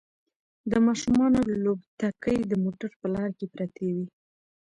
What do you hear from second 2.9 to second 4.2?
په لاره کې پرتې وي